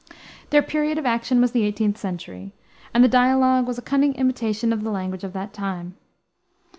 [0.49, 2.53] Their period of action was the 18th century,
[2.91, 5.95] and the dialogue was a cunning imitation of the language of that time.